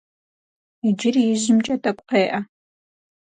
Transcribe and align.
Иджыри 0.87 1.23
ижьымкӏэ 1.31 1.75
тӏэкӏу 1.81 2.05
къеӏэ. 2.09 2.39